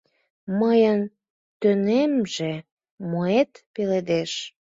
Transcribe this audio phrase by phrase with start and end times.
[0.59, 1.01] Мыйын
[1.61, 2.53] тӧнемже
[3.11, 4.31] моэт пеледеш?